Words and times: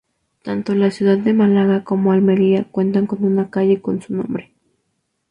Tanto 0.41 0.73
la 0.73 0.89
ciudad 0.89 1.19
de 1.19 1.31
Málaga 1.31 1.83
como 1.83 2.11
Almería 2.11 2.63
cuentan 2.71 3.05
con 3.05 3.23
una 3.23 3.51
calle 3.51 3.83
con 3.83 4.01
su 4.01 4.15
nombre. 4.15 4.51